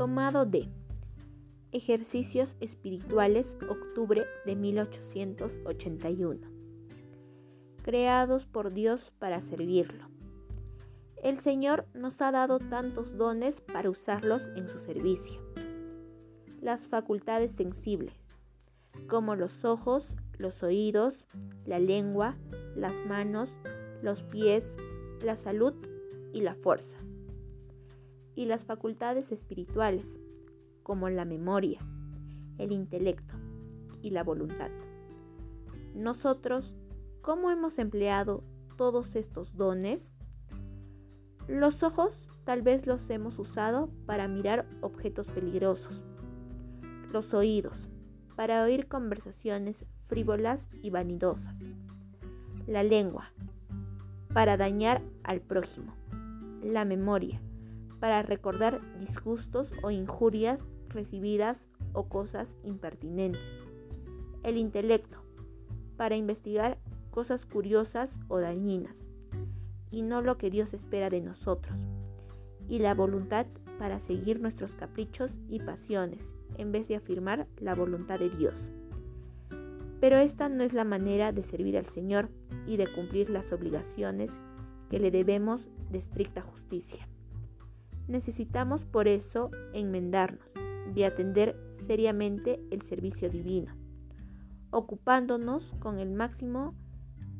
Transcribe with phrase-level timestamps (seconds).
[0.00, 0.66] Internado D.
[1.72, 6.40] Ejercicios Espirituales, octubre de 1881.
[7.82, 10.08] Creados por Dios para servirlo.
[11.22, 15.38] El Señor nos ha dado tantos dones para usarlos en su servicio.
[16.62, 18.14] Las facultades sensibles,
[19.06, 21.26] como los ojos, los oídos,
[21.66, 22.38] la lengua,
[22.74, 23.50] las manos,
[24.00, 24.76] los pies,
[25.22, 25.74] la salud
[26.32, 26.96] y la fuerza.
[28.34, 30.20] Y las facultades espirituales,
[30.82, 31.80] como la memoria,
[32.58, 33.34] el intelecto
[34.02, 34.70] y la voluntad.
[35.94, 36.74] Nosotros,
[37.22, 38.42] ¿cómo hemos empleado
[38.76, 40.12] todos estos dones?
[41.48, 46.04] Los ojos tal vez los hemos usado para mirar objetos peligrosos.
[47.12, 47.88] Los oídos,
[48.36, 51.68] para oír conversaciones frívolas y vanidosas.
[52.66, 53.32] La lengua,
[54.32, 55.94] para dañar al prójimo.
[56.62, 57.40] La memoria,
[58.00, 63.60] para recordar disgustos o injurias recibidas o cosas impertinentes.
[64.42, 65.22] El intelecto,
[65.96, 66.78] para investigar
[67.10, 69.04] cosas curiosas o dañinas,
[69.90, 71.78] y no lo que Dios espera de nosotros.
[72.68, 73.46] Y la voluntad
[73.78, 78.70] para seguir nuestros caprichos y pasiones, en vez de afirmar la voluntad de Dios.
[80.00, 82.30] Pero esta no es la manera de servir al Señor
[82.66, 84.38] y de cumplir las obligaciones
[84.88, 87.06] que le debemos de estricta justicia.
[88.10, 90.52] Necesitamos por eso enmendarnos
[90.92, 93.76] de atender seriamente el servicio divino,
[94.72, 96.74] ocupándonos con el máximo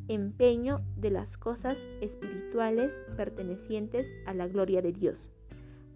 [0.06, 5.32] empeño de las cosas espirituales pertenecientes a la gloria de Dios,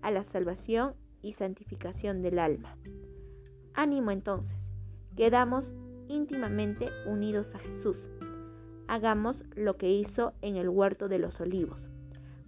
[0.03, 2.77] a la salvación y santificación del alma.
[3.75, 4.73] Ánimo entonces,
[5.15, 5.73] quedamos
[6.09, 8.09] íntimamente unidos a Jesús.
[8.89, 11.89] Hagamos lo que hizo en el huerto de los olivos,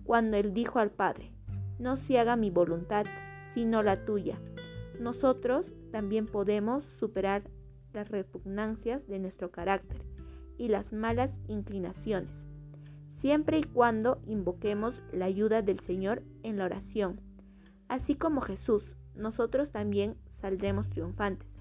[0.03, 1.36] cuando él dijo al Padre,
[1.79, 3.07] no se haga mi voluntad,
[3.43, 4.39] sino la tuya
[5.01, 7.43] nosotros también podemos superar
[7.93, 10.03] las repugnancias de nuestro carácter
[10.59, 12.47] y las malas inclinaciones,
[13.09, 17.21] siempre y cuando invoquemos la ayuda del Señor en la oración.
[17.89, 21.59] Así como Jesús, nosotros también saldremos triunfantes.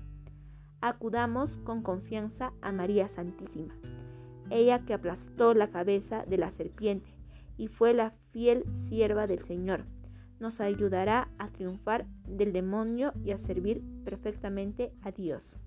[0.81, 3.75] Acudamos con confianza a María Santísima,
[4.49, 7.09] ella que aplastó la cabeza de la serpiente
[7.57, 9.85] y fue la fiel sierva del Señor
[10.40, 15.57] nos ayudará a triunfar del demonio y a servir perfectamente a Dios.